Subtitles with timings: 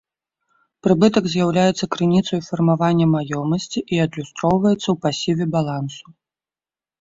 [0.85, 6.05] Прыбытак з'яўляецца крыніцаю фармавання маёмасці і адлюстроўваецца ў пасіве балансу.